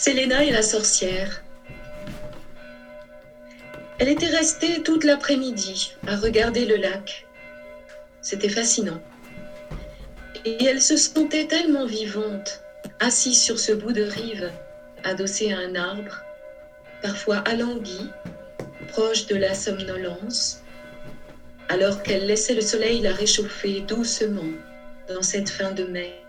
[0.00, 1.42] Séléna et la sorcière.
[3.98, 7.26] Elle était restée toute l'après-midi à regarder le lac.
[8.22, 8.98] C'était fascinant.
[10.46, 12.62] Et elle se sentait tellement vivante,
[12.98, 14.50] assise sur ce bout de rive,
[15.04, 16.22] adossée à un arbre,
[17.02, 18.08] parfois alanguie,
[18.88, 20.62] proche de la somnolence,
[21.68, 24.48] alors qu'elle laissait le soleil la réchauffer doucement
[25.08, 26.22] dans cette fin de mai.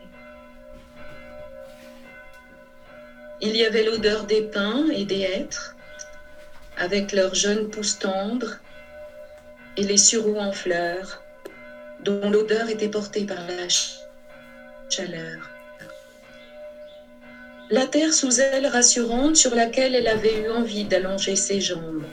[3.43, 5.75] Il y avait l'odeur des pins et des hêtres,
[6.77, 8.57] avec leurs jeunes pousses tendres,
[9.77, 11.23] et les sureaux en fleurs,
[12.01, 13.67] dont l'odeur était portée par la
[14.89, 15.49] chaleur.
[17.71, 22.05] La terre sous elle rassurante sur laquelle elle avait eu envie d'allonger ses jambes.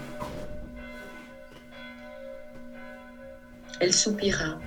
[3.81, 4.59] Elle soupira.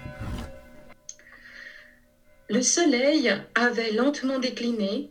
[2.50, 5.10] Le soleil avait lentement décliné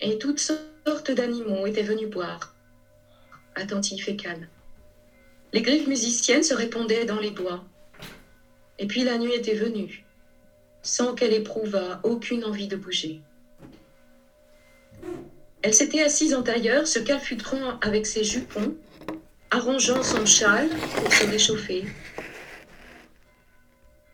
[0.00, 0.69] et toutes sortes
[1.14, 2.54] d'animaux étaient venus boire,
[3.54, 4.46] attentifs et calmes.
[5.52, 7.64] Les griffes musiciennes se répondaient dans les bois.
[8.78, 10.04] Et puis la nuit était venue,
[10.82, 13.20] sans qu'elle éprouvât aucune envie de bouger.
[15.62, 18.76] Elle s'était assise en tailleur, se calfutrant avec ses jupons,
[19.50, 21.84] arrangeant son châle pour se réchauffer.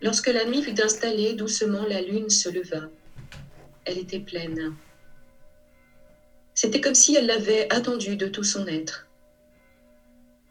[0.03, 2.89] Lorsque la nuit fut installée, doucement la lune se leva.
[3.85, 4.75] Elle était pleine.
[6.57, 9.07] C'était comme si elle l'avait attendue de tout son être.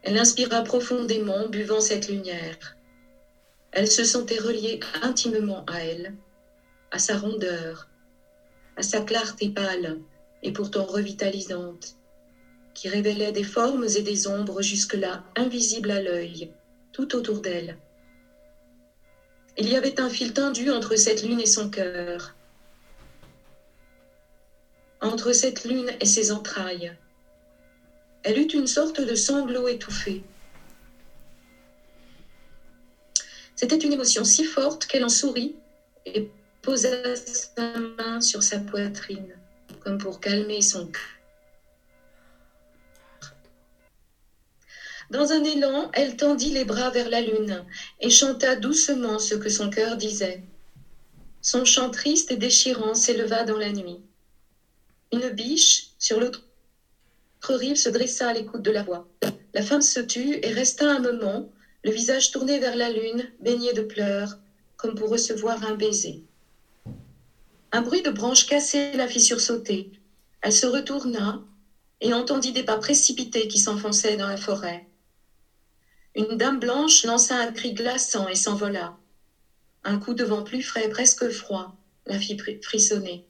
[0.02, 2.56] Elle inspira profondément, buvant cette lumière.
[3.72, 6.14] Elle se sentait reliée intimement à elle,
[6.92, 7.88] à sa rondeur,
[8.76, 9.98] à sa clarté pâle
[10.44, 11.96] et pourtant revitalisante,
[12.72, 16.48] qui révélait des formes et des ombres jusque-là invisibles à l'œil,
[16.92, 17.76] tout autour d'elle.
[19.56, 22.35] Il y avait un fil tendu entre cette lune et son cœur,
[25.00, 26.92] entre cette lune et ses entrailles.
[28.22, 30.22] Elle eut une sorte de sanglot étouffé.
[33.54, 35.54] C'était une émotion si forte qu'elle en sourit
[36.04, 36.28] et
[36.60, 39.38] posa sa main sur sa poitrine,
[39.80, 41.02] comme pour calmer son cœur.
[45.10, 47.64] Dans un élan, elle tendit les bras vers la lune
[48.00, 50.42] et chanta doucement ce que son cœur disait.
[51.40, 54.02] Son chant triste et déchirant s'éleva dans la nuit.
[55.12, 56.42] Une biche, sur l'autre
[57.48, 59.06] rive, se dressa à l'écoute de la voix.
[59.54, 61.48] La femme se tut et resta un moment,
[61.84, 64.36] le visage tourné vers la lune, baigné de pleurs,
[64.76, 66.20] comme pour recevoir un baiser.
[67.72, 69.90] Un bruit de branches cassées la fit sursauter.
[70.42, 71.40] Elle se retourna
[72.00, 74.84] et entendit des pas précipités qui s'enfonçaient dans la forêt.
[76.14, 78.96] Une dame blanche lança un cri glaçant et s'envola.
[79.84, 81.74] Un coup de vent plus frais, presque froid,
[82.06, 83.22] la fit frissonner.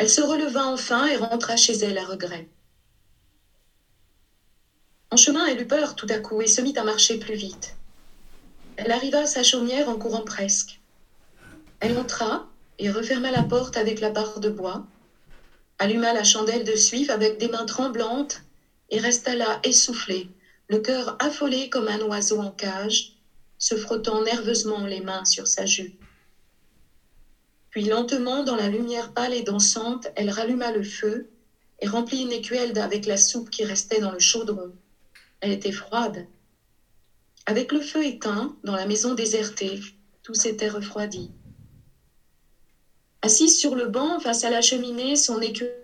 [0.00, 2.46] Elle se releva enfin et rentra chez elle à regret.
[5.10, 7.76] En chemin, elle eut peur tout à coup et se mit à marcher plus vite.
[8.78, 10.80] Elle arriva à sa chaumière en courant presque.
[11.80, 12.46] Elle entra
[12.78, 14.86] et referma la porte avec la barre de bois,
[15.78, 18.38] alluma la chandelle de suif avec des mains tremblantes
[18.88, 20.30] et resta là essoufflée,
[20.68, 23.12] le cœur affolé comme un oiseau en cage,
[23.58, 26.02] se frottant nerveusement les mains sur sa jupe.
[27.70, 31.28] Puis lentement, dans la lumière pâle et dansante, elle ralluma le feu
[31.80, 34.74] et remplit une écuelle avec la soupe qui restait dans le chaudron.
[35.40, 36.26] Elle était froide.
[37.46, 39.80] Avec le feu éteint, dans la maison désertée,
[40.22, 41.30] tout s'était refroidi.
[43.22, 45.76] Assise sur le banc face à la cheminée, son écuelle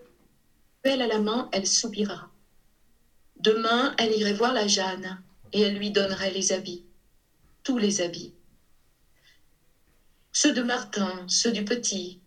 [0.83, 2.29] à la main, elle soupira.
[3.37, 5.21] Demain, elle irait voir la Jeanne
[5.53, 6.83] et elle lui donnerait les habits,
[7.63, 8.33] tous les habits
[10.39, 12.19] ceux de Martin, ceux du petit.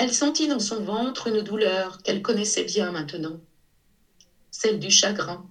[0.00, 3.38] Elle sentit dans son ventre une douleur qu'elle connaissait bien maintenant,
[4.50, 5.46] celle du chagrin.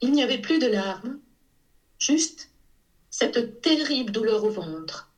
[0.00, 1.18] Il n'y avait plus de larmes,
[1.98, 2.48] juste
[3.10, 5.10] cette terrible douleur au ventre.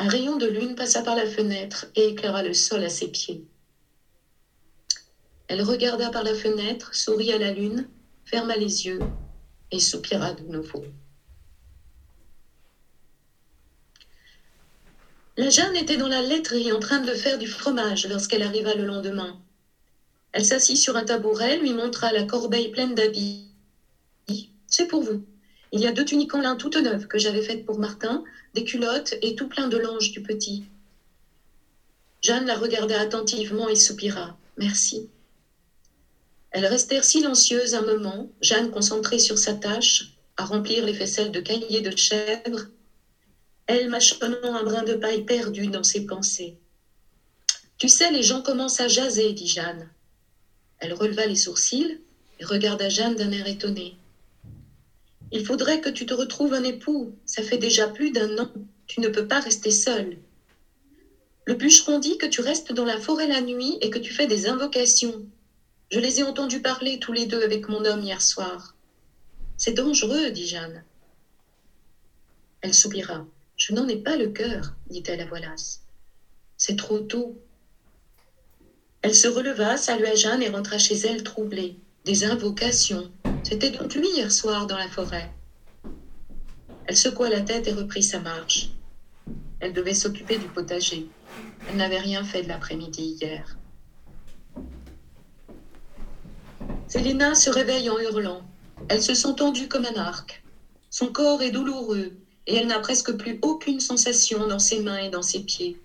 [0.00, 3.40] Un rayon de lune passa par la fenêtre et éclaira le sol à ses pieds.
[5.46, 7.88] Elle regarda par la fenêtre, sourit à la lune,
[8.24, 8.98] ferma les yeux
[9.70, 10.82] et soupira de nouveau.
[15.38, 18.84] La Jeanne était dans la laiterie en train de faire du fromage lorsqu'elle arriva le
[18.84, 19.40] lendemain.
[20.32, 23.44] Elle s'assit sur un tabouret, lui montra la corbeille pleine d'habits.
[24.66, 25.22] C'est pour vous.
[25.70, 28.24] Il y a deux tuniques en lin toutes neuves que j'avais faites pour Martin,
[28.54, 30.64] des culottes et tout plein de langes du petit.
[32.20, 34.34] Jeanne la regarda attentivement et soupira.
[34.56, 35.06] Merci.
[36.50, 40.02] Elles restèrent silencieuses un moment, Jeanne concentrée sur sa tâche,
[40.36, 42.66] à remplir les faisselles de cahiers de chèvre
[43.68, 46.56] elle mâchonnant un brin de paille perdu dans ses pensées.
[47.76, 49.90] Tu sais, les gens commencent à jaser, dit Jeanne.
[50.78, 51.98] Elle releva les sourcils
[52.40, 53.94] et regarda Jeanne d'un air étonné.
[55.30, 57.12] Il faudrait que tu te retrouves un époux.
[57.26, 58.50] Ça fait déjà plus d'un an.
[58.86, 60.16] Tu ne peux pas rester seule.
[61.44, 64.26] Le bûcheron dit que tu restes dans la forêt la nuit et que tu fais
[64.26, 65.26] des invocations.
[65.90, 68.74] Je les ai entendus parler tous les deux avec mon homme hier soir.
[69.58, 70.84] C'est dangereux, dit Jeanne.
[72.62, 73.26] Elle soupira.
[73.58, 75.80] Je n'en ai pas le cœur, dit-elle à voix lasse.
[76.56, 77.36] C'est trop tôt.
[79.02, 81.76] Elle se releva, salua Jeanne et rentra chez elle troublée.
[82.04, 83.10] Des invocations.
[83.42, 85.28] C'était donc lui hier soir dans la forêt.
[86.86, 88.70] Elle secoua la tête et reprit sa marche.
[89.58, 91.04] Elle devait s'occuper du potager.
[91.68, 93.56] Elle n'avait rien fait de l'après-midi hier.
[96.86, 98.44] Célina se réveille en hurlant.
[98.88, 100.44] Elle se sent tendue comme un arc.
[100.90, 102.12] Son corps est douloureux
[102.48, 105.76] et elle n'a presque plus aucune sensation dans ses mains et dans ses pieds.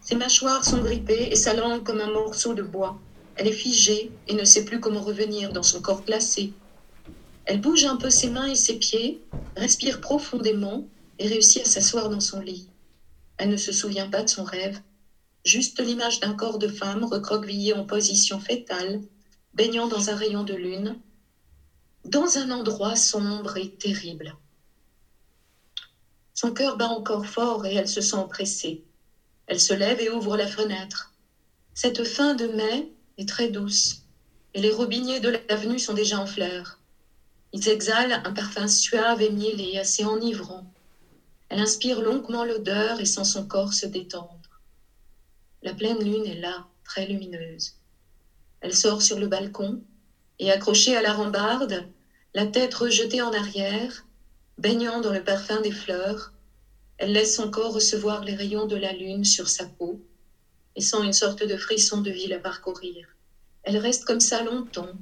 [0.00, 2.98] Ses mâchoires sont grippées et sa langue comme un morceau de bois.
[3.36, 6.52] Elle est figée et ne sait plus comment revenir dans son corps glacé.
[7.44, 9.20] Elle bouge un peu ses mains et ses pieds,
[9.56, 10.88] respire profondément
[11.20, 12.66] et réussit à s'asseoir dans son lit.
[13.38, 14.80] Elle ne se souvient pas de son rêve,
[15.44, 19.00] juste l'image d'un corps de femme recroquevillé en position fétale,
[19.54, 20.98] baignant dans un rayon de lune,
[22.04, 24.34] dans un endroit sombre et terrible.
[26.42, 28.80] Son cœur bat encore fort et elle se sent oppressée.
[29.46, 31.12] Elle se lève et ouvre la fenêtre.
[31.72, 34.02] Cette fin de mai est très douce,
[34.52, 36.80] et les robiniers de l'avenue sont déjà en fleurs.
[37.52, 40.66] Ils exhalent un parfum suave et miellé, assez enivrant.
[41.48, 44.60] Elle inspire longuement l'odeur et sent son corps se détendre.
[45.62, 47.76] La pleine lune est là, très lumineuse.
[48.62, 49.78] Elle sort sur le balcon
[50.40, 51.86] et, accrochée à la rambarde,
[52.34, 54.04] la tête rejetée en arrière,
[54.58, 56.31] baignant dans le parfum des fleurs,
[57.02, 60.00] elle laisse son corps recevoir les rayons de la lune sur sa peau
[60.76, 63.08] et sent une sorte de frisson de ville à parcourir.
[63.64, 64.92] Elle reste comme ça longtemps,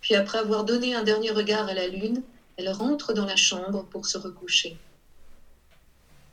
[0.00, 2.20] puis après avoir donné un dernier regard à la lune,
[2.56, 4.76] elle rentre dans la chambre pour se recoucher.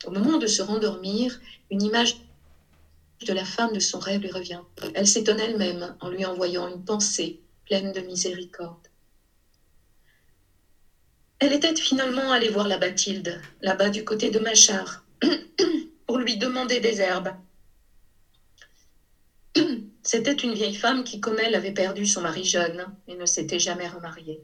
[0.04, 1.38] Au moment de se rendormir,
[1.70, 2.16] une image
[3.24, 4.62] de la femme de son rêve lui revient.
[4.94, 8.88] Elle s'étonne elle-même en lui envoyant une pensée pleine de miséricorde.
[11.38, 15.03] Elle était finalement allée voir la Bathilde, là-bas du côté de Machar,
[16.06, 17.34] pour lui demander des herbes.
[20.02, 23.58] C'était une vieille femme qui, comme elle, avait perdu son mari jeune et ne s'était
[23.58, 24.40] jamais remariée.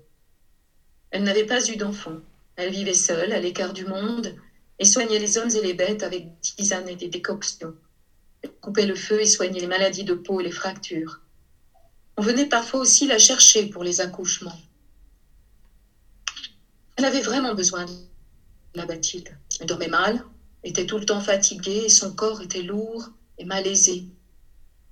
[1.10, 2.18] Elle n'avait pas eu d'enfant.
[2.56, 4.34] Elle vivait seule, à l'écart du monde,
[4.78, 7.74] et soignait les hommes et les bêtes avec des tisanes et des décoctions.
[8.42, 11.20] Elle coupait le feu et soignait les maladies de peau et les fractures.
[12.16, 14.58] On venait parfois aussi la chercher pour les accouchements.
[16.96, 17.92] Elle avait vraiment besoin de
[18.74, 19.36] la Bathilde.
[19.58, 20.22] Elle dormait mal,
[20.64, 23.08] était tout le temps fatiguée et son corps était lourd
[23.38, 24.04] et malaisé.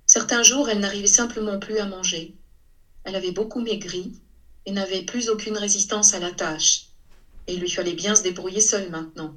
[0.05, 2.33] Certains jours, elle n'arrivait simplement plus à manger.
[3.03, 4.11] Elle avait beaucoup maigri
[4.65, 6.85] et n'avait plus aucune résistance à la tâche.
[7.47, 9.33] Et il lui fallait bien se débrouiller seule maintenant,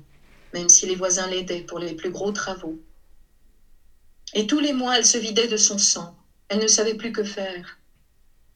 [0.54, 2.78] même si les voisins l'aidaient pour les plus gros travaux.
[4.34, 6.14] Et tous les mois, elle se vidait de son sang.
[6.48, 7.78] Elle ne savait plus que faire.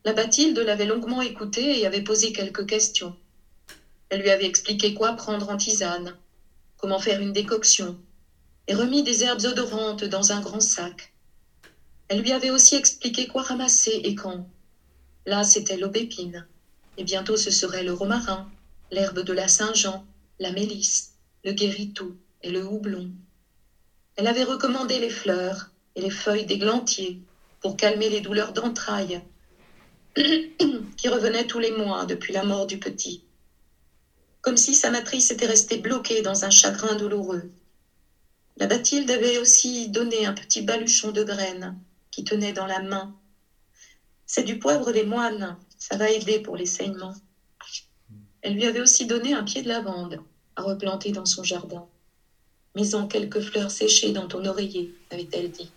[0.04, 3.14] La Bathilde l'avait longuement écoutée et avait posé quelques questions.
[4.08, 6.16] Elle lui avait expliqué quoi prendre en tisane,
[6.86, 7.98] comment faire une décoction,
[8.68, 11.12] et remis des herbes odorantes dans un grand sac.
[12.06, 14.46] Elle lui avait aussi expliqué quoi ramasser et quand.
[15.26, 16.46] Là, c'était l'aubépine,
[16.96, 18.48] et bientôt ce serait le romarin,
[18.92, 20.06] l'herbe de la Saint-Jean,
[20.38, 23.10] la mélisse, le guéritou et le houblon.
[24.14, 27.18] Elle avait recommandé les fleurs et les feuilles d'églantier
[27.58, 29.20] pour calmer les douleurs d'entrailles
[30.16, 33.25] qui revenaient tous les mois depuis la mort du petit
[34.46, 37.50] comme si sa matrice était restée bloquée dans un chagrin douloureux.
[38.58, 41.76] La Bathilde avait aussi donné un petit baluchon de graines
[42.12, 43.12] qui tenait dans la main.
[44.24, 47.16] C'est du poivre des moines, ça va aider pour les saignements.
[48.40, 50.20] Elle lui avait aussi donné un pied de lavande
[50.54, 51.84] à replanter dans son jardin.
[52.76, 55.72] Mets-en quelques fleurs séchées dans ton oreiller, avait-elle dit.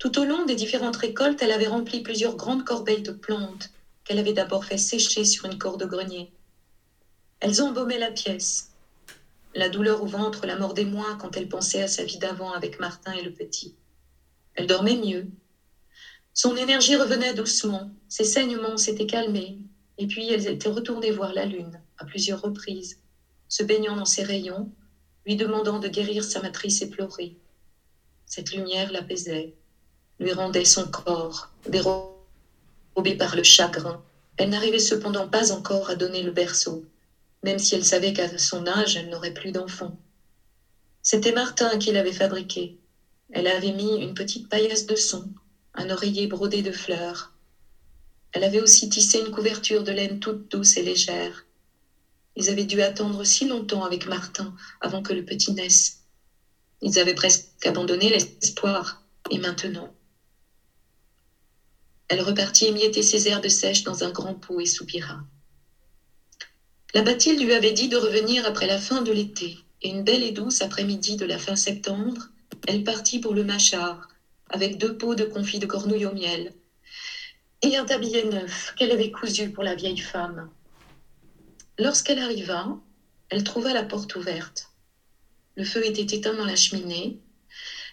[0.00, 3.70] Tout au long des différentes récoltes, elle avait rempli plusieurs grandes corbeilles de plantes
[4.08, 6.32] qu'elle avait d'abord fait sécher sur une corde grenier.
[7.40, 8.70] Elles embaumaient la pièce.
[9.54, 12.80] La douleur au ventre la mordait moins quand elle pensait à sa vie d'avant avec
[12.80, 13.74] Martin et le petit.
[14.54, 15.26] Elle dormait mieux.
[16.32, 19.58] Son énergie revenait doucement, ses saignements s'étaient calmés,
[19.98, 22.98] et puis elle était retournée voir la lune à plusieurs reprises,
[23.48, 24.70] se baignant dans ses rayons,
[25.26, 27.36] lui demandant de guérir sa matrice éplorée.
[28.24, 29.54] Cette lumière l'apaisait,
[30.18, 31.50] lui rendait son corps,
[33.02, 34.02] par le chagrin,
[34.36, 36.84] elle n'arrivait cependant pas encore à donner le berceau,
[37.42, 39.96] même si elle savait qu'à son âge elle n'aurait plus d'enfant.
[41.02, 42.74] C'était Martin qui l'avait fabriqué,
[43.30, 45.30] Elle avait mis une petite paillasse de son,
[45.74, 47.32] un oreiller brodé de fleurs.
[48.32, 51.44] Elle avait aussi tissé une couverture de laine toute douce et légère.
[52.36, 55.98] Ils avaient dû attendre si longtemps avec Martin avant que le petit naisse.
[56.80, 59.02] Ils avaient presque abandonné l'espoir.
[59.30, 59.92] Et maintenant
[62.08, 65.20] Elle repartit émietter ses herbes sèches dans un grand pot et soupira.
[66.94, 70.22] La Bathilde lui avait dit de revenir après la fin de l'été, et une belle
[70.22, 72.28] et douce après-midi de la fin septembre,
[72.66, 74.08] elle partit pour le Machard,
[74.48, 76.54] avec deux pots de confit de cornouille au miel,
[77.60, 80.48] et un tablier neuf qu'elle avait cousu pour la vieille femme.
[81.78, 82.66] Lorsqu'elle arriva,
[83.28, 84.70] elle trouva la porte ouverte.
[85.56, 87.18] Le feu était éteint dans la cheminée,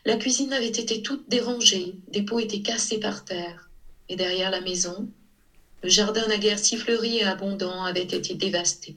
[0.05, 3.64] la cuisine avait été toute dérangée, des pots étaient cassés par terre,
[4.09, 5.07] et derrière la maison,
[5.83, 8.95] le jardin naguère si fleuri et abondant avait été dévasté.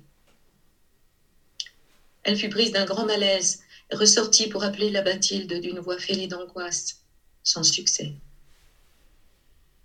[2.23, 3.61] Elle fut prise d'un grand malaise
[3.91, 7.01] et ressortit pour appeler la Bathilde d'une voix fêlée d'angoisse,
[7.43, 8.13] sans succès.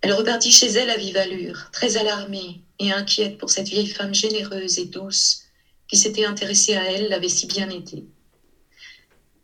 [0.02, 4.14] Elle repartit chez elle à vive allure, très alarmée et inquiète pour cette vieille femme
[4.14, 5.44] généreuse et douce
[5.88, 8.04] qui s'était intéressée à elle, l'avait si bien aidée.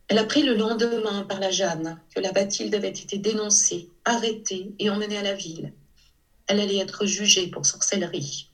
[0.10, 4.90] Elle apprit le lendemain par la Jeanne que la Bathilde avait été dénoncée, arrêtée et
[4.90, 5.72] emmenée à la ville.
[6.48, 8.48] Elle allait être jugée pour sorcellerie.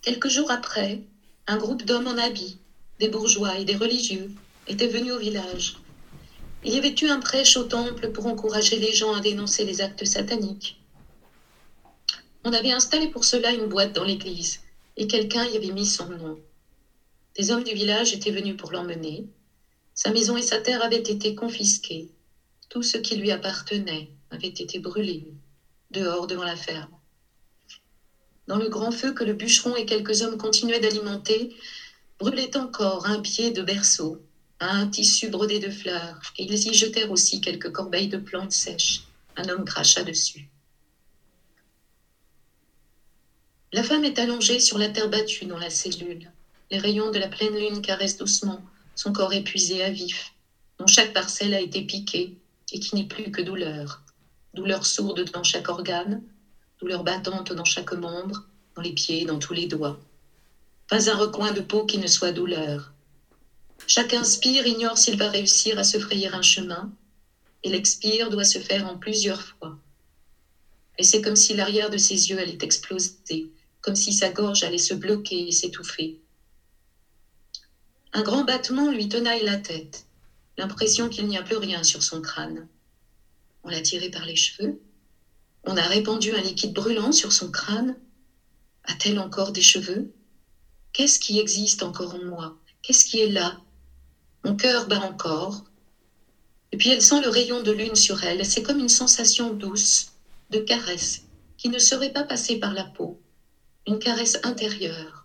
[0.00, 1.02] Quelques jours après,
[1.46, 2.56] un groupe d'hommes en habit,
[2.98, 4.30] des bourgeois et des religieux,
[4.66, 5.74] était venu au village.
[6.64, 9.82] Il y avait eu un prêche au temple pour encourager les gens à dénoncer les
[9.82, 10.78] actes sataniques.
[12.44, 14.60] On avait installé pour cela une boîte dans l'église,
[14.96, 16.38] et quelqu'un y avait mis son nom.
[17.36, 19.24] Des hommes du village étaient venus pour l'emmener.
[19.94, 22.08] Sa maison et sa terre avaient été confisquées.
[22.68, 25.24] Tout ce qui lui appartenait avait été brûlé,
[25.90, 26.96] dehors devant la ferme.
[28.46, 31.50] Dans le grand feu que le bûcheron et quelques hommes continuaient d'alimenter,
[32.18, 34.18] brûlait encore un pied de berceau,
[34.58, 39.02] un tissu brodé de fleurs, et ils y jetèrent aussi quelques corbeilles de plantes sèches.
[39.36, 40.48] Un homme cracha dessus.
[43.72, 46.32] La femme est allongée sur la terre battue dans la cellule.
[46.70, 48.62] Les rayons de la pleine lune caressent doucement
[48.94, 50.34] son corps épuisé à vif,
[50.78, 52.36] dont chaque parcelle a été piquée
[52.72, 54.02] et qui n'est plus que douleur.
[54.54, 56.22] Douleur sourde dans chaque organe,
[56.78, 58.44] douleur battante dans chaque membre,
[58.76, 59.98] dans les pieds, dans tous les doigts.
[60.86, 62.92] Pas un recoin de peau qui ne soit douleur.
[63.86, 66.92] Chaque inspire ignore s'il va réussir à se frayer un chemin,
[67.64, 69.76] et l'expire doit se faire en plusieurs fois.
[70.98, 73.50] Et c'est comme si l'arrière de ses yeux allait exploser,
[73.80, 76.19] comme si sa gorge allait se bloquer et s'étouffer.
[78.12, 80.04] Un grand battement lui tenaille la tête,
[80.56, 82.66] l'impression qu'il n'y a plus rien sur son crâne.
[83.62, 84.78] On l'a tiré par les cheveux,
[85.64, 87.96] on a répandu un liquide brûlant sur son crâne.
[88.84, 90.10] A-t-elle encore des cheveux?
[90.92, 92.56] Qu'est-ce qui existe encore en moi?
[92.82, 93.60] Qu'est-ce qui est là?
[94.44, 95.64] Mon cœur bat encore.
[96.72, 98.46] Et puis elle sent le rayon de lune sur elle.
[98.46, 100.06] C'est comme une sensation douce,
[100.48, 101.20] de caresse,
[101.58, 103.16] qui ne serait pas passée par la peau
[103.86, 105.19] une caresse intérieure.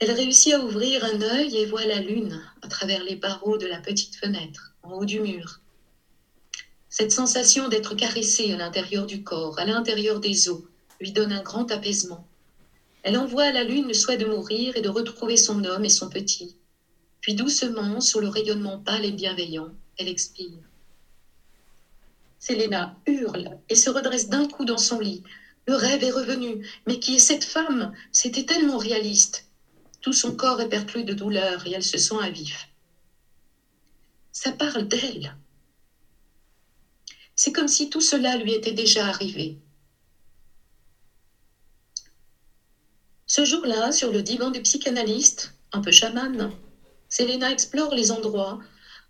[0.00, 3.66] Elle réussit à ouvrir un œil et voit la lune à travers les barreaux de
[3.66, 5.60] la petite fenêtre, en haut du mur.
[6.88, 10.62] Cette sensation d'être caressée à l'intérieur du corps, à l'intérieur des os,
[11.00, 12.26] lui donne un grand apaisement.
[13.02, 15.90] Elle envoie à la lune le souhait de mourir et de retrouver son homme et
[15.90, 16.56] son petit.
[17.20, 20.58] Puis doucement, sous le rayonnement pâle et bienveillant, elle expire.
[22.38, 25.22] Séléna hurle et se redresse d'un coup dans son lit,
[25.68, 26.66] le rêve est revenu.
[26.86, 27.92] Mais qui est cette femme?
[28.10, 29.47] C'était tellement réaliste.
[30.12, 32.68] Son corps est perclus de douleur et elle se sent à vif.
[34.32, 35.34] Ça parle d'elle.
[37.34, 39.56] C'est comme si tout cela lui était déjà arrivé.
[43.26, 46.50] Ce jour-là, sur le divan du psychanalyste, un peu chamane,
[47.08, 48.58] Selena explore les endroits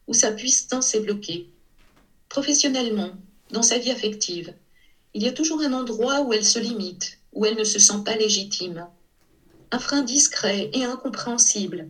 [0.06, 1.46] où sa puissance est bloquée.
[2.28, 3.16] Professionnellement,
[3.50, 4.54] dans sa vie affective,
[5.14, 8.00] il y a toujours un endroit où elle se limite, où elle ne se sent
[8.04, 8.88] pas légitime.
[9.70, 11.88] Un frein discret et incompréhensible.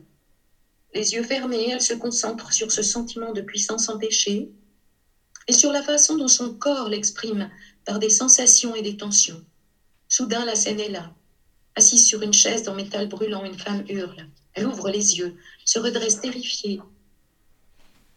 [0.94, 4.48] Les yeux fermés, elle se concentre sur ce sentiment de puissance empêchée
[5.46, 7.48] et sur la façon dont son corps l'exprime
[7.84, 9.44] par des sensations et des tensions.
[10.08, 11.12] Soudain, la scène est là.
[11.76, 14.26] Assise sur une chaise en métal brûlant, une femme hurle.
[14.54, 15.32] Elle ouvre les yeux,
[15.64, 16.80] se redresse terrifiée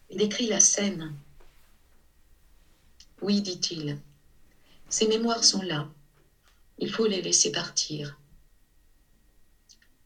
[0.09, 1.13] et décrit la scène.
[3.21, 3.99] Oui, dit-il,
[4.89, 5.87] ces mémoires sont là.
[6.79, 8.17] Il faut les laisser partir.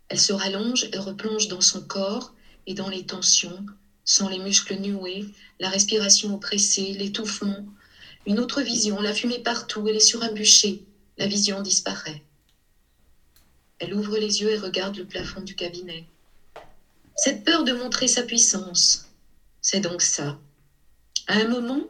[0.10, 2.34] Elle se rallonge et replonge dans son corps
[2.68, 3.66] et dans les tensions,
[4.04, 5.26] sans les muscles nués,
[5.60, 7.66] la respiration oppressée, l'étouffement.
[8.26, 10.84] Une autre vision, la fumée partout, elle est sur un bûcher.
[11.18, 12.24] La vision disparaît.
[13.80, 16.06] Elle ouvre les yeux et regarde le plafond du cabinet.
[17.16, 19.10] Cette peur de montrer sa puissance,
[19.62, 20.38] c'est donc ça.
[21.28, 21.82] À un moment,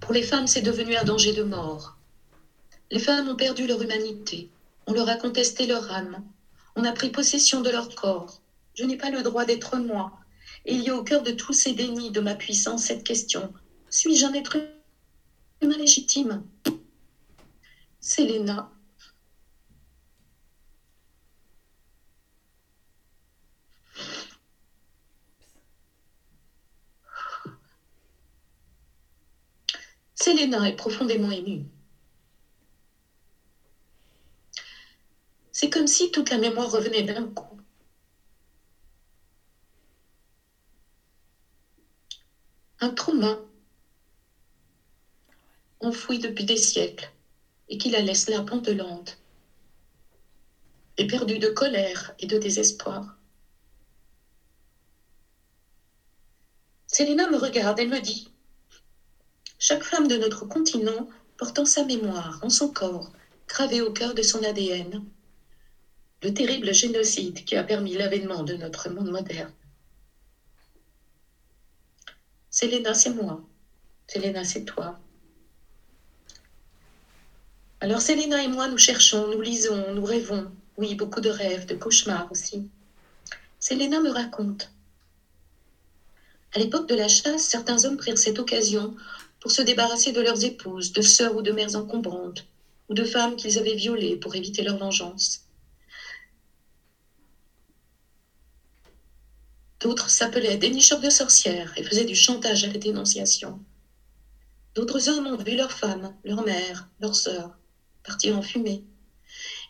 [0.00, 1.96] pour les femmes, c'est devenu un danger de mort.
[2.90, 4.48] Les femmes ont perdu leur humanité.
[4.86, 6.24] On leur a contesté leur âme.
[6.76, 8.40] On a pris possession de leur corps.
[8.74, 10.12] Je n'ai pas le droit d'être moi.
[10.64, 13.52] Et il y a au cœur de tous ces dénis de ma puissance cette question.
[13.90, 14.56] Suis-je un être
[15.60, 16.44] humain légitime?
[18.00, 18.70] Selena.
[30.14, 31.64] Selena est profondément émue.
[35.58, 37.56] C'est comme si toute la mémoire revenait d'un coup.
[42.78, 43.42] Un trauma
[45.80, 47.10] enfoui depuis des siècles
[47.70, 49.18] et qui la laisse là pantelante,
[50.98, 53.16] éperdue de colère et de désespoir.
[56.86, 58.28] Selena me regarde et me dit
[59.58, 61.08] Chaque femme de notre continent
[61.38, 63.10] portant sa mémoire en son corps,
[63.48, 65.02] gravée au cœur de son ADN,
[66.22, 69.52] le terrible génocide qui a permis l'avènement de notre monde moderne.
[72.50, 73.42] Selena, c'est moi.
[74.08, 74.98] Selena, c'est toi.
[77.80, 80.50] Alors Selena et moi, nous cherchons, nous lisons, nous rêvons.
[80.78, 82.66] Oui, beaucoup de rêves, de cauchemars aussi.
[83.60, 84.70] Selena me raconte.
[86.54, 88.94] À l'époque de la chasse, certains hommes prirent cette occasion
[89.40, 92.46] pour se débarrasser de leurs épouses, de sœurs ou de mères encombrantes,
[92.88, 95.45] ou de femmes qu'ils avaient violées pour éviter leur vengeance.
[99.80, 103.60] D'autres s'appelaient dénicheurs de sorcières et faisaient du chantage à la dénonciation.
[104.74, 107.56] D'autres hommes ont vu leurs femmes, leurs mères, leurs sœurs
[108.06, 108.84] partir en fumée.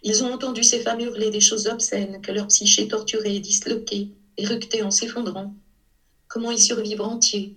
[0.03, 4.83] Ils ont entendu ces femmes hurler des choses obscènes que leur psyché torturée, disloquée, éructée
[4.83, 5.53] en s'effondrant.
[6.29, 7.55] Comment y survivre entier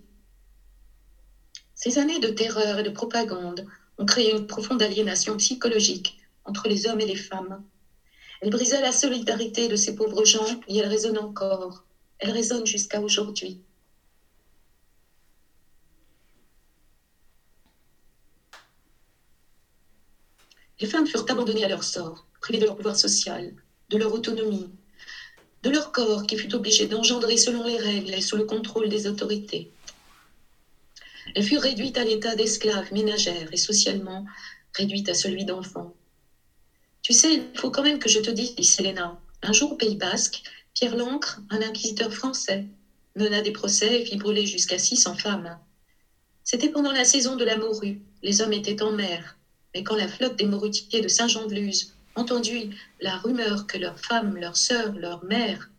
[1.76, 3.66] Ces années de terreur et de propagande
[3.98, 7.62] ont créé une profonde aliénation psychologique entre les hommes et les femmes.
[8.42, 11.84] Elle brisa la solidarité de ces pauvres gens et elle résonne encore.
[12.20, 13.58] Elle résonne jusqu'à aujourd'hui.
[20.80, 23.54] Les femmes furent abandonnées à leur sort, privées de leur pouvoir social,
[23.90, 24.70] de leur autonomie,
[25.64, 29.08] de leur corps qui fut obligé d'engendrer selon les règles et sous le contrôle des
[29.08, 29.70] autorités.
[31.36, 34.26] Elles furent réduites à l'état d'esclaves ménagères et socialement
[34.74, 35.94] réduites à celui d'enfants.
[37.02, 39.96] Tu sais, il faut quand même que je te dise, Selena, un jour au Pays
[39.96, 40.42] Basque,
[40.80, 42.66] Pierre Lancre, un inquisiteur français,
[43.14, 45.60] mena des procès et fit brûler jusqu'à 600 femmes.
[46.46, 48.00] C'était pendant la saison de la morue.
[48.24, 49.36] Les hommes étaient en mer.
[49.76, 52.70] Mais quand la flotte des morutiers de Saint-Jean-de-Luz entendit
[53.02, 55.70] la rumeur que leurs femmes, leurs sœurs, leurs mères,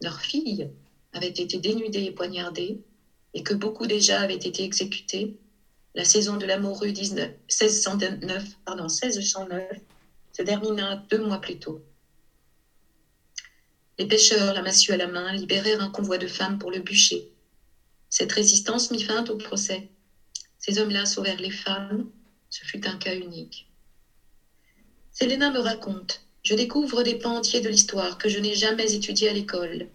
[0.00, 0.70] leurs filles
[1.12, 2.78] avaient été dénudées et poignardées,
[3.34, 5.34] et que beaucoup déjà avaient été exécutés,
[5.96, 9.64] la saison de la morue 1609, pardon, 1609
[10.32, 11.80] se termina deux mois plus tôt.
[13.98, 17.28] Les pêcheurs, la massue à la main, libérèrent un convoi de femmes pour le bûcher.
[18.08, 19.88] Cette résistance mit fin au procès.
[20.58, 22.10] Ces hommes-là sauvèrent les femmes.
[22.50, 23.68] Ce fut un cas unique.
[25.12, 29.28] Selena me raconte Je découvre des pans entiers de l'histoire que je n'ai jamais étudiés
[29.28, 29.86] à l'école.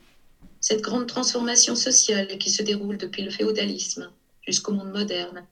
[0.61, 4.11] Cette grande transformation sociale qui se déroule depuis le féodalisme
[4.45, 5.45] jusqu'au monde moderne,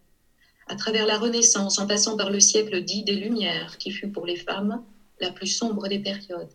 [0.67, 4.25] à travers la Renaissance en passant par le siècle dit des Lumières, qui fut pour
[4.25, 4.83] les femmes
[5.19, 6.49] la plus sombre des périodes.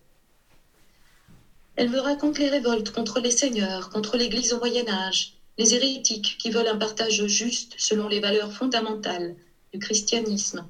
[1.74, 6.36] Elle me raconte les révoltes contre les seigneurs, contre l'Église au Moyen Âge, les hérétiques
[6.38, 9.36] qui veulent un partage juste selon les valeurs fondamentales
[9.72, 10.66] du christianisme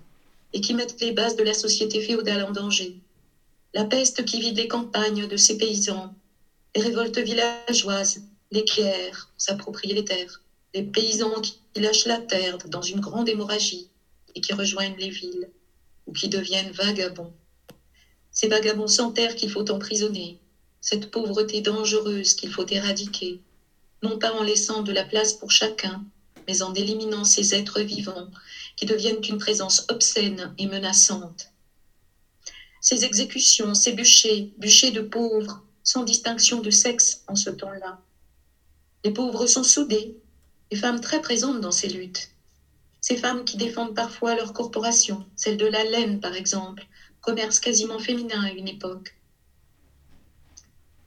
[0.52, 2.94] et qui mettent les bases de la société féodale en danger,
[3.74, 6.14] la peste qui vide les campagnes de ces paysans,
[6.76, 10.26] les révoltes villageoises, les guerres, s'approprier les
[10.74, 13.88] les paysans qui lâchent la terre dans une grande hémorragie
[14.34, 15.50] et qui rejoignent les villes
[16.06, 17.32] ou qui deviennent vagabonds.
[18.30, 20.38] Ces vagabonds sans terre qu'il faut emprisonner,
[20.82, 23.40] cette pauvreté dangereuse qu'il faut éradiquer,
[24.02, 26.04] non pas en laissant de la place pour chacun,
[26.48, 28.30] mais en éliminant ces êtres vivants
[28.76, 31.52] qui deviennent une présence obscène et menaçante.
[32.80, 38.00] Ces exécutions, ces bûchers, bûchers de pauvres, sans distinction de sexe en ce temps-là.
[39.04, 40.16] Les pauvres sont soudés,
[40.72, 42.30] les femmes très présentes dans ces luttes.
[43.00, 46.84] Ces femmes qui défendent parfois leur corporation, celle de la laine par exemple,
[47.20, 49.14] commerce quasiment féminin à une époque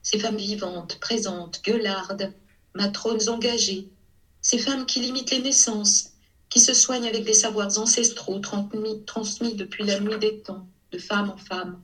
[0.06, 2.32] ces femmes vivantes, présentes, gueulardes,
[2.76, 3.90] matrones engagées,
[4.40, 6.12] ces femmes qui limitent les naissances,
[6.50, 11.32] qui se soignent avec des savoirs ancestraux transmis, depuis la nuit des temps, de femme
[11.32, 11.82] en femme.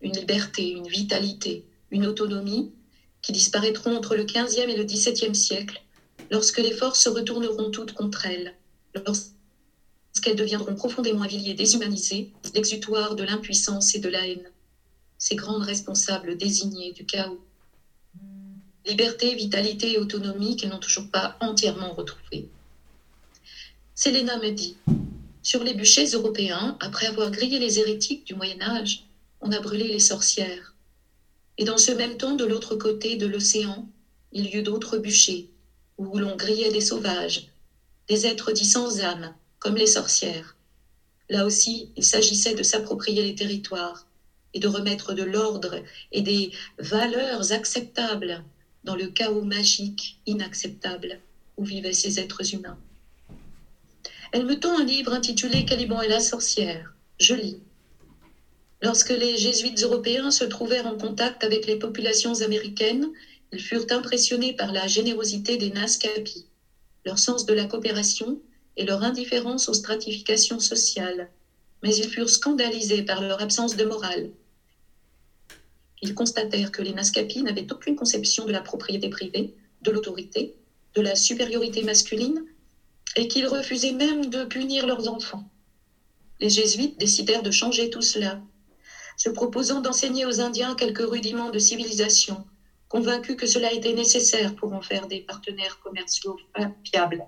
[0.00, 2.72] une liberté, une vitalité, une autonomie
[3.20, 5.82] qui disparaîtront entre le XVe et le XVIIe siècle,
[6.30, 8.54] lorsque les forces se retourneront toutes contre elles,
[9.06, 14.50] lorsqu'elles deviendront profondément aviliées et déshumanisées, l'exutoire de l'impuissance et de la haine.
[15.26, 17.40] Ces grandes responsables désignées du chaos.
[18.84, 22.46] Liberté, vitalité et autonomie qu'elles n'ont toujours pas entièrement retrouvées.
[23.94, 24.76] Séléna me dit
[25.42, 29.06] Sur les bûchers européens, après avoir grillé les hérétiques du Moyen-Âge,
[29.40, 30.74] on a brûlé les sorcières.
[31.56, 33.88] Et dans ce même temps, de l'autre côté de l'océan,
[34.30, 35.48] il y eut d'autres bûchers,
[35.96, 37.48] où l'on grillait des sauvages,
[38.08, 40.54] des êtres dits sans âme, comme les sorcières.
[41.30, 44.06] Là aussi, il s'agissait de s'approprier les territoires
[44.54, 45.80] et de remettre de l'ordre
[46.12, 48.42] et des valeurs acceptables
[48.84, 51.18] dans le chaos magique inacceptable
[51.56, 52.78] où vivaient ces êtres humains.
[54.32, 56.94] Elle me tend un livre intitulé Caliban et la sorcière.
[57.20, 57.60] Je lis.
[58.82, 63.08] Lorsque les jésuites européens se trouvèrent en contact avec les populations américaines,
[63.52, 66.44] ils furent impressionnés par la générosité des Nascapi,
[67.04, 68.38] leur sens de la coopération
[68.76, 71.28] et leur indifférence aux stratifications sociales,
[71.82, 74.30] mais ils furent scandalisés par leur absence de morale.
[76.04, 80.54] Ils constatèrent que les Nascapi n'avaient aucune conception de la propriété privée, de l'autorité,
[80.94, 82.44] de la supériorité masculine,
[83.16, 85.48] et qu'ils refusaient même de punir leurs enfants.
[86.40, 88.38] Les jésuites décidèrent de changer tout cela,
[89.16, 92.44] se proposant d'enseigner aux Indiens quelques rudiments de civilisation,
[92.88, 96.36] convaincus que cela était nécessaire pour en faire des partenaires commerciaux
[96.84, 97.24] fiables.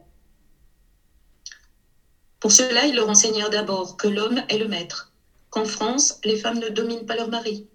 [2.40, 5.14] Pour cela, ils leur enseignèrent d'abord que l'homme est le maître,
[5.48, 7.66] qu'en France, les femmes ne dominent pas leur mari,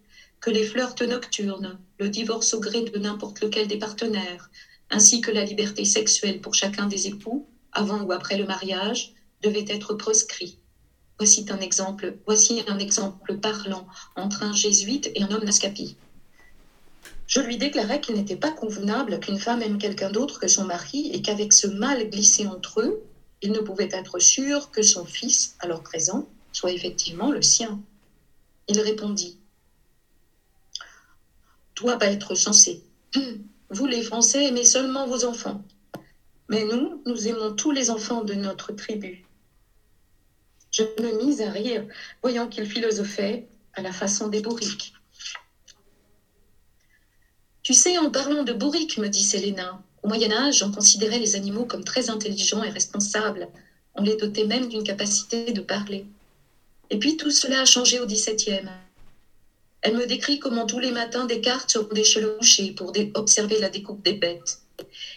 [0.42, 4.50] que les flirts nocturnes, le divorce au gré de n'importe lequel des partenaires,
[4.90, 9.66] ainsi que la liberté sexuelle pour chacun des époux, avant ou après le mariage, devaient
[9.68, 10.58] être proscrits.
[11.20, 15.96] Voici un exemple, voici un exemple parlant entre un jésuite et un homme nascapi.
[17.28, 21.10] Je lui déclarai qu'il n'était pas convenable qu'une femme aime quelqu'un d'autre que son mari
[21.14, 23.00] et qu'avec ce mal glissé entre eux,
[23.42, 27.80] il ne pouvait être sûr que son fils, alors présent, soit effectivement le sien.
[28.68, 29.38] Il répondit
[31.82, 32.84] Pas être censé.
[33.70, 35.64] Vous, les Français, aimez seulement vos enfants.
[36.50, 39.26] Mais nous, nous aimons tous les enfants de notre tribu.
[40.72, 41.86] Je me mis à rire,
[42.22, 44.94] voyant qu'il philosophait à la façon des bourriques.
[47.64, 51.36] Tu sais, en parlant de bourriques, me dit Séléna, au Moyen Âge, on considérait les
[51.36, 53.48] animaux comme très intelligents et responsables.
[53.96, 56.06] On les dotait même d'une capacité de parler.
[56.90, 58.70] Et puis tout cela a changé au XVIIe.
[59.82, 63.60] Elle me décrit comment tous les matins Descartes se rendait chez le boucher pour observer
[63.60, 64.60] la découpe des bêtes.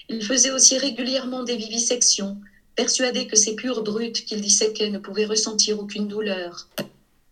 [0.08, 2.38] Il faisait aussi régulièrement des vivisections,
[2.74, 6.66] persuadé que ces pures brutes qu'il disséquait ne pouvaient ressentir aucune douleur.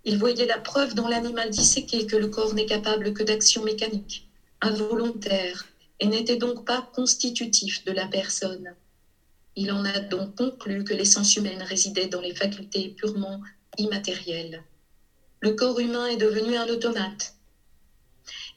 [0.04, 4.26] Il voyait la preuve dans l'animal disséqué que le corps n'est capable que d'actions mécaniques,
[4.60, 5.66] involontaires,
[6.00, 8.74] et n'était donc pas constitutif de la personne.
[9.54, 13.40] Il en a donc conclu que l'essence humaine résidait dans les facultés purement
[13.78, 14.64] immatérielles.
[15.42, 17.34] Le corps humain est devenu un automate.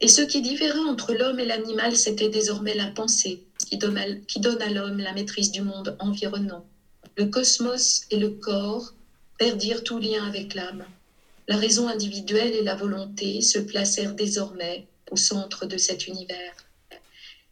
[0.02, 4.70] Et ce qui différait entre l'homme et l'animal, c'était désormais la pensée, qui donne à
[4.70, 6.64] l'homme la maîtrise du monde environnant.
[7.18, 8.94] Le cosmos et le corps
[9.40, 10.86] perdirent tout lien avec l'âme.
[11.48, 16.54] La raison individuelle et la volonté se placèrent désormais au centre de cet univers.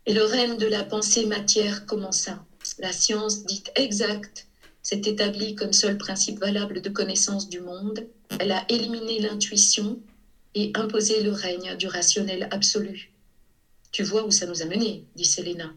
[0.06, 2.46] Et le règne de la pensée matière commença.
[2.78, 4.46] La science dite exacte
[4.84, 8.06] s'est établie comme seul principe valable de connaissance du monde.
[8.40, 10.00] Elle a éliminé l'intuition
[10.54, 13.12] et imposé le règne du rationnel absolu.
[13.92, 15.74] Tu vois où ça nous a menés, dit Selena.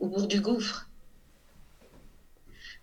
[0.00, 0.88] Au bout du gouffre.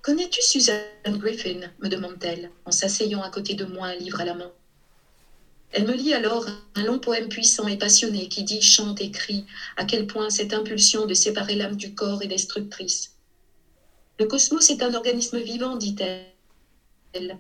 [0.02, 4.36] Connais-tu Suzanne Griffin me demande-t-elle, en s'asseyant à côté de moi, un livre à la
[4.36, 4.52] main.
[5.72, 9.46] Elle me lit alors un long poème puissant et passionné qui dit, chante et crie
[9.76, 13.15] à quel point cette impulsion de séparer l'âme du corps est destructrice.
[14.18, 17.38] Le cosmos est un organisme vivant, dit-elle,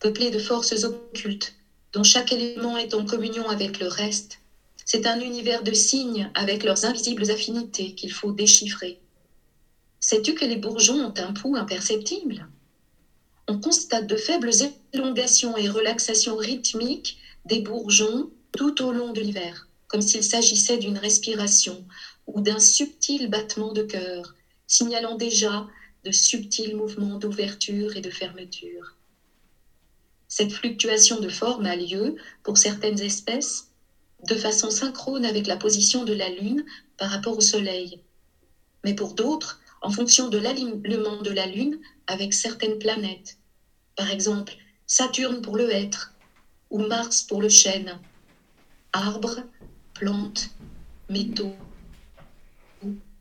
[0.00, 1.54] peuplé de forces occultes,
[1.92, 4.40] dont chaque élément est en communion avec le reste.
[4.84, 8.98] C'est un univers de signes avec leurs invisibles affinités qu'il faut déchiffrer.
[10.00, 12.48] Sais-tu que les bourgeons ont un pouls imperceptible?
[13.46, 14.50] On constate de faibles
[14.92, 20.98] élongations et relaxations rythmiques des bourgeons tout au long de l'hiver, comme s'il s'agissait d'une
[20.98, 21.84] respiration
[22.26, 24.34] ou d'un subtil battement de cœur,
[24.66, 25.68] signalant déjà
[26.04, 28.96] de subtils mouvements d'ouverture et de fermeture.
[30.28, 33.68] Cette fluctuation de forme a lieu, pour certaines espèces,
[34.26, 36.64] de façon synchrone avec la position de la Lune
[36.96, 38.00] par rapport au Soleil.
[38.84, 43.36] Mais pour d'autres, en fonction de l'alignement de la Lune avec certaines planètes.
[43.96, 44.54] Par exemple,
[44.86, 46.14] Saturne pour le hêtre,
[46.70, 47.98] ou Mars pour le chêne.
[48.92, 49.42] arbres,
[49.94, 50.50] plantes,
[51.08, 51.54] métaux.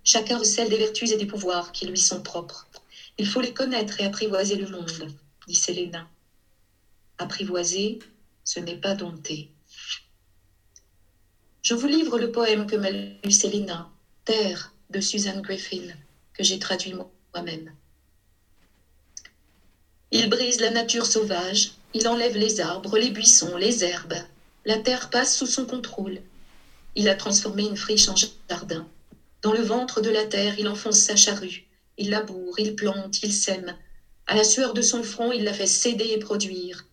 [0.04, 2.68] Chacun recèle des vertus et des pouvoirs qui lui sont propres.
[3.22, 5.14] Il faut les connaître et apprivoiser le monde,
[5.46, 6.10] dit Séléna.
[7.20, 8.00] Apprivoiser,
[8.44, 9.52] ce n'est pas dompter.
[11.62, 13.92] Je vous livre le poème que m'a lu Séléna,
[14.26, 15.94] Terre, de Suzanne Griffin,
[16.34, 17.72] que j'ai traduit moi-même.
[20.10, 24.18] Il brise la nature sauvage, il enlève les arbres, les buissons, les herbes.
[24.66, 26.24] La terre passe sous son contrôle.
[26.96, 28.16] Il a transformé une friche en
[28.50, 28.88] jardin.
[29.44, 31.68] Dans le ventre de la terre, il enfonce sa charrue.
[32.02, 33.78] Il laboure, il plante, il sème.
[34.26, 36.88] À la sueur de son front, il la fait céder et produire.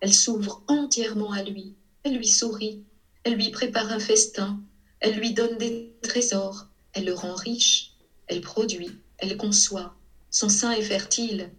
[0.00, 1.74] Elle s'ouvre entièrement à lui.
[2.02, 2.82] Elle lui sourit.
[3.24, 4.58] Elle lui prépare un festin.
[5.00, 6.64] Elle lui donne des trésors.
[6.94, 7.90] Elle le rend riche.
[8.26, 8.96] Elle produit.
[9.18, 9.96] Elle conçoit.
[10.30, 11.50] Son sein est fertile.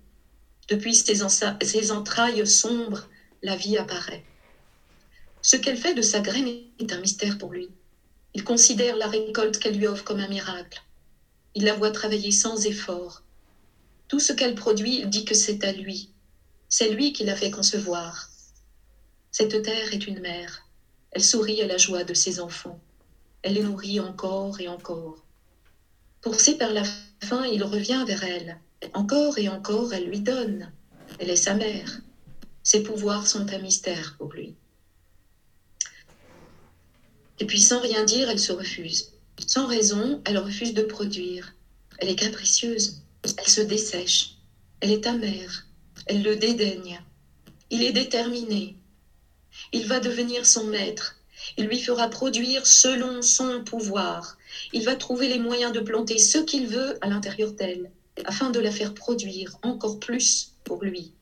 [0.68, 1.22] Depuis ses,
[1.92, 3.08] entrailles sombres,
[3.44, 4.24] la vie apparaît.
[5.44, 6.48] Ce qu'elle fait de sa graine
[6.80, 7.70] est un mystère pour lui.
[8.34, 10.82] Il considère la récolte qu'elle lui offre comme un miracle.
[11.56, 13.24] Il la voit travailler sans effort.
[14.10, 16.10] Tout ce qu'elle produit, il dit que c'est à lui.
[16.68, 18.30] C'est lui qui l'a fait concevoir.
[19.32, 20.68] Cette terre est une mère.
[21.12, 22.80] Elle sourit à la joie de ses enfants.
[23.42, 25.24] Elle les nourrit encore et encore.
[26.22, 26.84] Poussé par la
[27.24, 28.60] faim, il revient vers elle.
[28.94, 30.72] Encore et encore, elle lui donne.
[31.20, 32.02] Elle est sa mère.
[32.64, 34.56] Ses pouvoirs sont un mystère pour lui.
[37.40, 39.15] Et puis sans rien dire, elle se refuse.
[39.48, 41.56] Sans raison, elle refuse de produire.
[42.00, 43.02] Elle est capricieuse.
[43.24, 44.36] Elle se dessèche.
[44.80, 45.68] Elle est amère.
[46.08, 47.02] Elle le dédaigne.
[47.70, 48.76] Il est déterminé.
[49.74, 51.18] Il va devenir son maître.
[51.58, 54.38] Il lui fera produire selon son pouvoir.
[54.74, 57.92] Il va trouver les moyens de planter ce qu'il veut à l'intérieur d'elle
[58.24, 61.14] afin de la faire produire encore plus pour lui.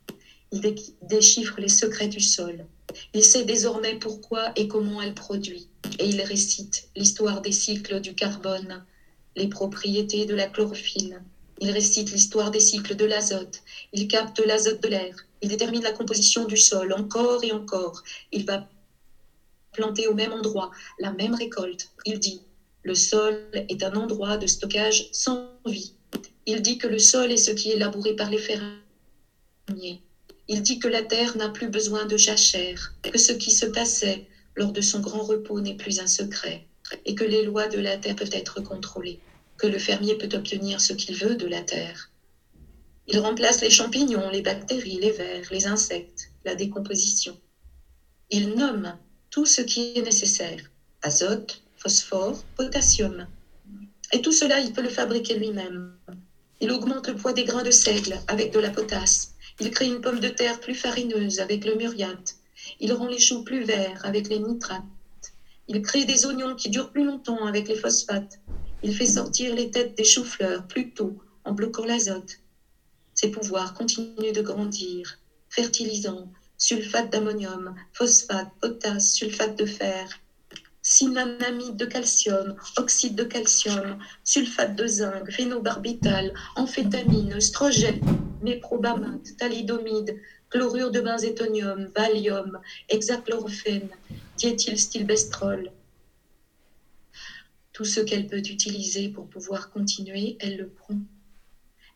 [0.52, 0.62] Il
[1.02, 2.66] déchiffre les secrets du sol.
[3.14, 5.68] Il sait désormais pourquoi et comment elle produit.
[6.00, 8.84] Et il récite l'histoire des cycles du carbone,
[9.36, 11.22] les propriétés de la chlorophylle.
[11.60, 13.62] Il récite l'histoire des cycles de l'azote.
[13.94, 15.16] Il capte l'azote de l'air.
[15.42, 18.04] Il détermine la composition du sol encore et encore.
[18.32, 18.68] Il va
[19.74, 21.92] planter au même endroit la même récolte.
[22.06, 22.42] Il dit,
[22.84, 25.94] le sol est un endroit de stockage sans vie.
[26.46, 30.02] Il dit que le sol est ce qui est labouré par les fermiers.
[30.48, 34.26] Il dit que la terre n'a plus besoin de jachère, que ce qui se passait
[34.56, 36.66] lors de son grand repos n'est plus un secret,
[37.06, 39.20] et que les lois de la terre peuvent être contrôlées,
[39.58, 42.10] que le fermier peut obtenir ce qu'il veut de la terre.
[43.08, 47.38] Il remplace les champignons, les bactéries, les vers, les insectes, la décomposition.
[48.30, 48.98] Il nomme
[49.30, 50.60] tout ce qui est nécessaire
[51.04, 53.28] azote, phosphore, potassium.
[54.14, 55.98] Et tout cela, il peut le fabriquer lui-même.
[56.62, 59.33] Il augmente le poids des grains de seigle avec de la potasse.
[59.60, 62.36] Il crée une pomme de terre plus farineuse avec le muriate.
[62.80, 64.84] Il rend les choux plus verts avec les nitrates.
[65.68, 68.40] Il crée des oignons qui durent plus longtemps avec les phosphates.
[68.82, 72.40] Il fait sortir les têtes des choux-fleurs plus tôt en bloquant l'azote.
[73.14, 75.18] Ses pouvoirs continuent de grandir.
[75.50, 80.08] Fertilisant, sulfate d'ammonium, phosphate, potasse, sulfate de fer,
[80.82, 88.02] synanamide de calcium, oxyde de calcium, sulfate de zinc, phénobarbital, amphétamine, oestrogène,
[88.44, 90.16] méprobamate, thalidomide,
[90.50, 93.90] chlorure de benzétonium, valium, hexachlorophène,
[94.38, 95.72] diéthylstilbestrol.
[97.72, 101.00] Tout ce qu'elle peut utiliser pour pouvoir continuer, elle le prend.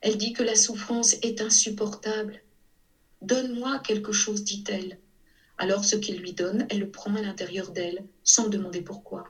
[0.02, 2.42] Elle dit que la souffrance est insupportable.
[3.22, 4.98] Donne-moi quelque chose, dit-elle.
[5.58, 9.26] Alors ce qu'il lui donne, elle le prend à l'intérieur d'elle, sans demander pourquoi.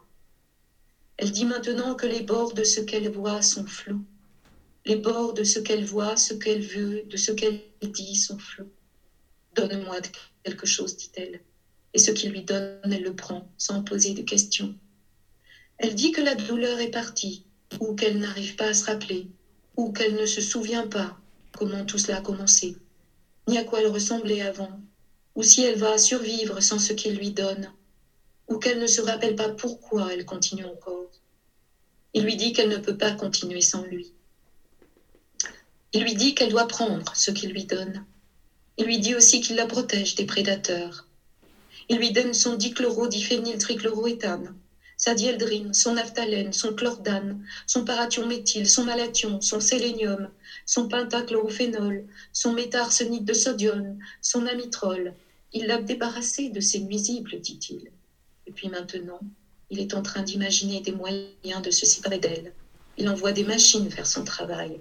[1.17, 4.03] Elle dit maintenant que les bords de ce qu'elle voit sont flous.
[4.87, 8.69] Les bords de ce qu'elle voit, ce qu'elle veut, de ce qu'elle dit sont flous.
[9.53, 9.97] Donne-moi
[10.45, 11.41] quelque chose, dit-elle.
[11.93, 14.73] Et ce qu'il lui donne, elle le prend, sans poser de questions.
[15.77, 17.43] Elle dit que la douleur est partie,
[17.81, 19.27] ou qu'elle n'arrive pas à se rappeler,
[19.75, 21.17] ou qu'elle ne se souvient pas
[21.57, 22.73] comment tout cela a commencé,
[23.49, 24.79] ni à quoi elle ressemblait avant,
[25.35, 27.73] ou si elle va survivre sans ce qu'il lui donne,
[28.47, 31.11] ou qu'elle ne se rappelle pas pourquoi elle continue encore.
[32.13, 34.13] Il lui dit qu'elle ne peut pas continuer sans lui.
[35.93, 38.03] Il lui dit qu'elle doit prendre ce qu'il lui donne.
[38.77, 41.05] Il lui dit aussi qu'il la protège des prédateurs.
[41.89, 44.53] Il lui donne son dichloro-diphényltrichloroéthane,
[44.97, 50.29] sa dieldrine, son naphthalène, son chlordane, son parathion-méthyle, son malathion, son sélénium,
[50.65, 55.13] son pentachlorophénol, son métarsenite de sodium, son amitrol,
[55.53, 57.89] il l'a débarrassé de ses nuisibles, dit-il.
[58.45, 59.19] Et puis maintenant,
[59.69, 62.51] il est en train d'imaginer des moyens de se séparer d'elle.
[62.97, 64.79] Il envoie des machines faire son travail.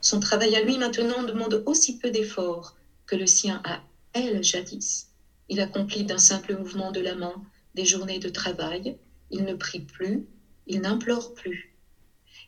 [0.00, 3.82] Son travail à lui maintenant demande aussi peu d'efforts que le sien à
[4.12, 5.08] elle jadis.
[5.48, 7.42] Il accomplit d'un simple mouvement de la main
[7.74, 8.96] des journées de travail,
[9.30, 10.24] il ne prie plus,
[10.66, 11.74] il n'implore plus.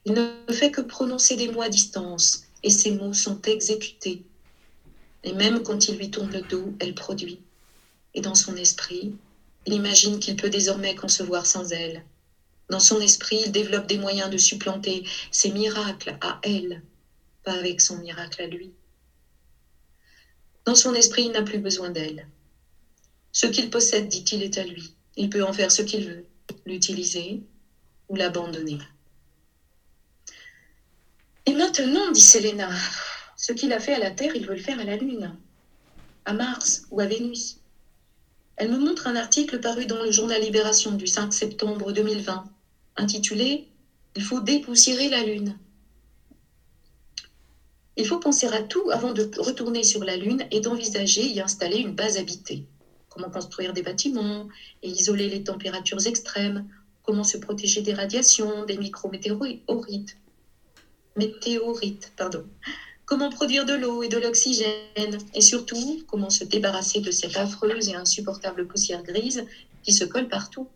[0.05, 4.23] Il ne fait que prononcer des mots à distance, et ses mots sont exécutés.
[5.25, 7.41] Et même quand il lui tourne le dos, elle produit.
[8.15, 9.15] Et dans son esprit,
[9.67, 12.05] il imagine qu'il peut désormais concevoir sans elle.
[12.71, 16.83] Dans son esprit, il développe des moyens de supplanter ses miracles à elle,
[17.45, 18.73] pas avec son miracle à lui.
[20.65, 22.29] Dans son esprit, il n'a plus besoin d'elle.
[23.33, 24.95] Ce qu'il possède, dit-il, est à lui.
[25.17, 26.27] Il peut en faire ce qu'il veut,
[26.67, 27.43] l'utiliser
[28.09, 28.79] ou l'abandonner.
[31.47, 32.71] Et maintenant, dit Séléna,
[33.37, 35.37] ce qu'il a fait à la Terre, il veut le faire à la Lune,
[36.25, 37.61] à Mars ou à Vénus.
[38.57, 42.45] Elle me montre un article paru dans le journal Libération du 5 septembre 2020,
[42.97, 43.69] intitulé
[44.17, 45.59] Il faut dépoussiérer la Lune.
[47.97, 51.79] Il faut penser à tout avant de retourner sur la Lune et d'envisager y installer
[51.79, 52.65] une base habitée.
[53.09, 54.49] Comment construire des bâtiments
[54.83, 56.69] et isoler les températures extrêmes,
[57.03, 60.17] comment se protéger des radiations, des micrométéorites,
[61.17, 62.45] météorites, pardon.
[63.05, 65.19] Comment produire de l'eau et de l'oxygène?
[65.35, 69.45] Et surtout comment se débarrasser de cette affreuse et insupportable poussière grise
[69.83, 70.69] qui se colle partout?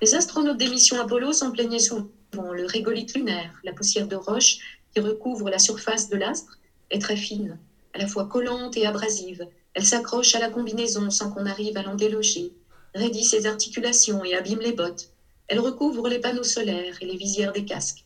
[0.00, 2.06] Les astronautes des missions Apollo s'en plaignaient souvent.
[2.32, 4.58] Le régolithe lunaire, la poussière de roche
[5.00, 6.58] recouvre la surface de l'astre,
[6.90, 7.58] est très fine,
[7.94, 9.46] à la fois collante et abrasive.
[9.74, 12.52] Elle s'accroche à la combinaison sans qu'on arrive à l'en déloger,
[12.94, 15.08] raidit ses articulations et abîme les bottes.
[15.48, 18.04] Elle recouvre les panneaux solaires et les visières des casques.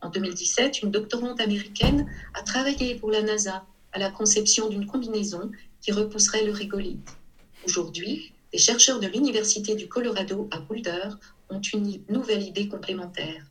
[0.00, 5.50] En 2017, une doctorante américaine a travaillé pour la NASA à la conception d'une combinaison
[5.80, 7.16] qui repousserait le régolithe.
[7.64, 11.08] Aujourd'hui, des chercheurs de l'Université du Colorado à Boulder
[11.50, 13.44] ont une nouvelle idée complémentaire.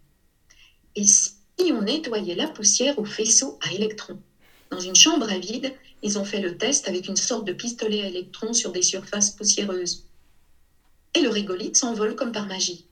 [1.69, 4.17] On nettoyait la poussière au faisceau à électrons
[4.71, 5.71] Dans une chambre à vide,
[6.01, 9.29] ils ont fait le test avec une sorte de pistolet à électrons sur des surfaces
[9.29, 10.07] poussiéreuses.
[11.13, 12.85] Et le régolithe s'envole comme par magie.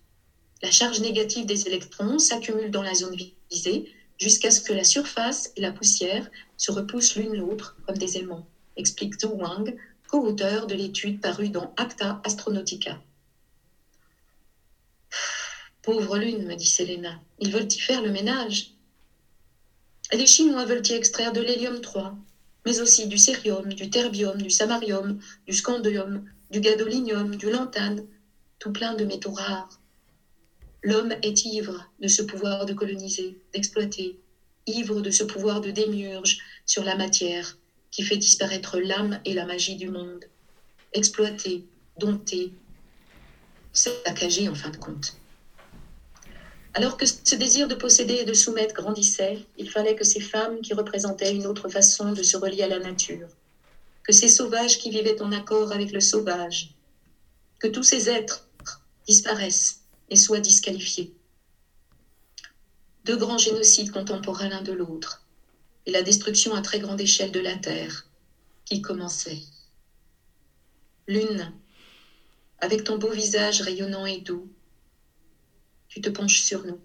[0.62, 3.18] La charge négative des électrons s'accumule dans la zone
[3.50, 8.18] visée jusqu'à ce que la surface et la poussière se repoussent l'une l'autre comme des
[8.18, 9.76] aimants, explique Zhu Wang,
[10.10, 13.00] co-auteur de l'étude parue dans Acta Astronautica.
[15.82, 18.72] Pauvre lune, me dit Selena, ils veulent y faire le ménage.
[20.12, 22.16] Les Chinois veulent y extraire de l'hélium 3,
[22.66, 28.06] mais aussi du cérium, du terbium, du samarium, du scandium, du gadolinium, du lantane,
[28.60, 29.80] tout plein de métaux rares.
[30.84, 34.18] L'homme est ivre de ce pouvoir de coloniser, d'exploiter,
[34.66, 37.58] ivre de ce pouvoir de démiurge sur la matière
[37.92, 40.26] qui fait disparaître l'âme et la magie du monde.
[40.94, 41.66] Exploiter,
[41.98, 42.52] dompter,
[43.74, 45.16] saccager en fin de compte.
[46.80, 50.62] Alors que ce désir de posséder et de soumettre grandissait, il fallait que ces femmes
[50.62, 53.28] qui représentaient une autre façon de se relier à la nature,
[54.02, 56.70] que ces sauvages qui vivaient en accord avec le sauvage,
[57.60, 58.48] que tous ces êtres
[59.06, 61.12] disparaissent et soient disqualifiés.
[63.04, 65.22] Deux grands génocides contemporains l'un de l'autre,
[65.86, 68.06] et la destruction à très grande échelle de la Terre
[68.64, 69.42] qui commençait.
[71.10, 71.52] Lune,
[72.60, 74.48] avec ton beau visage rayonnant et doux,
[75.90, 76.80] tu te penches sur nous,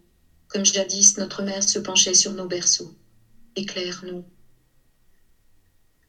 [0.49, 2.93] comme jadis notre mère se penchait sur nos berceaux.
[3.55, 4.25] Éclaire-nous.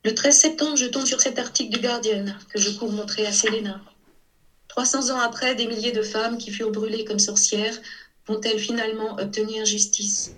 [0.04, 3.34] Le 13 septembre, je tombe sur cet article du Guardian que je cours montrer à
[3.34, 3.84] Selena.
[4.70, 7.80] 300 ans après, des milliers de femmes qui furent brûlées comme sorcières
[8.28, 10.32] vont-elles finalement obtenir justice?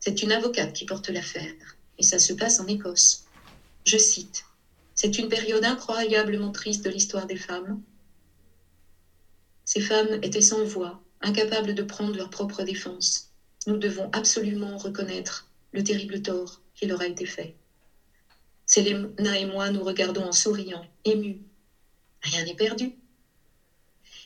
[0.00, 1.54] C'est une avocate qui porte l'affaire,
[1.98, 3.24] et ça se passe en Écosse.
[3.86, 4.44] Je cite
[4.94, 7.80] C'est une période incroyablement triste de l'histoire des femmes.
[9.72, 13.30] Ces femmes étaient sans voix, incapables de prendre leur propre défense.
[13.66, 17.54] Nous devons absolument reconnaître le terrible tort qui leur a été fait.
[18.66, 21.40] Selena et moi nous regardons en souriant, émus.
[22.20, 22.92] Rien n'est perdu.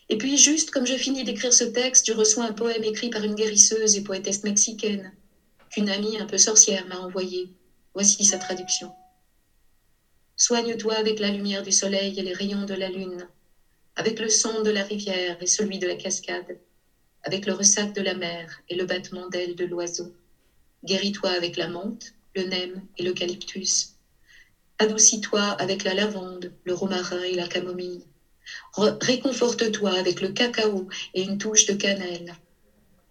[0.09, 3.23] Et puis, juste comme je finis d'écrire ce texte, je reçois un poème écrit par
[3.23, 5.15] une guérisseuse et poétesse mexicaine,
[5.71, 7.53] qu'une amie un peu sorcière m'a envoyé.
[7.95, 8.91] Voici sa traduction.
[10.37, 13.29] Soigne-toi avec la lumière du soleil et les rayons de la lune
[13.97, 16.59] avec le son de la rivière et celui de la cascade,
[17.23, 20.13] avec le ressac de la mer et le battement d'ailes de l'oiseau.
[20.85, 23.95] Guéris-toi avec la menthe, le nem et l'eucalyptus.
[24.79, 28.05] Adoucis-toi avec la lavande, le romarin et la camomille.
[28.77, 32.35] Réconforte-toi avec le cacao et une touche de cannelle.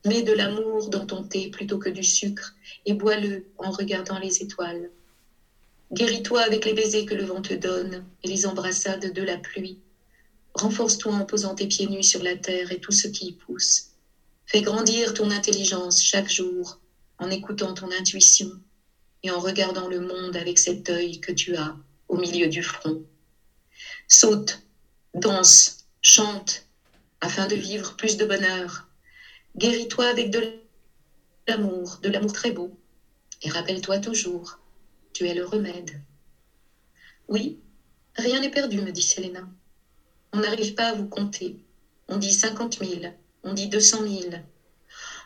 [0.06, 2.54] Mets de l'amour dans ton thé plutôt que du sucre
[2.86, 4.92] et bois-le en regardant les étoiles.
[5.92, 9.78] Guéris-toi avec les baisers que le vent te donne et les embrassades de la pluie.
[10.56, 13.90] Renforce-toi en posant tes pieds nus sur la terre et tout ce qui y pousse.
[14.46, 16.80] Fais grandir ton intelligence chaque jour
[17.18, 18.50] en écoutant ton intuition
[19.24, 21.76] et en regardant le monde avec cet œil que tu as
[22.08, 23.04] au milieu du front.
[24.08, 24.62] Saute,
[25.14, 26.68] danse, Chante
[27.20, 28.88] afin de vivre plus de bonheur.
[29.58, 30.60] Guéris-toi avec de
[31.48, 32.78] l'amour, de l'amour très beau.
[33.42, 34.60] Et rappelle-toi toujours,
[35.14, 36.00] tu es le remède.
[37.28, 37.58] Oui,
[38.16, 39.50] rien n'est perdu, me dit Selena.
[40.36, 41.56] On n'arrive pas à vous compter.
[42.10, 43.14] On dit cinquante mille,
[43.44, 44.44] on dit deux cent mille.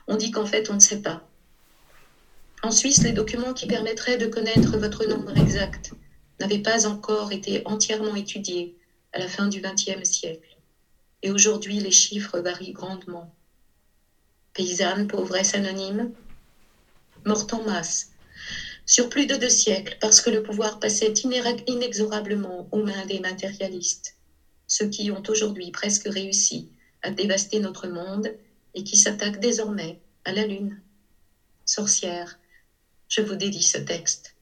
[0.05, 1.25] On dit qu'en fait, on ne sait pas.
[2.61, 5.93] En Suisse, les documents qui permettraient de connaître votre nombre exact
[6.39, 8.71] n'avaient pas encore été entièrement étudiés
[9.11, 10.55] à la fin du XXe siècle.
[11.23, 13.31] Et aujourd'hui, les chiffres varient grandement.
[14.53, 16.11] Paysanne, pauvresse anonyme,
[17.25, 18.11] morte en masse,
[18.85, 21.13] sur plus de deux siècles, parce que le pouvoir passait
[21.65, 24.13] inexorablement aux mains des matérialistes,
[24.69, 28.33] ceux qui ont aujourd'hui presque réussi à dévaster notre monde
[28.75, 30.79] et qui s'attaquent désormais à la Lune.
[31.65, 32.39] Sorcière,
[33.09, 34.35] je vous dédie ce texte.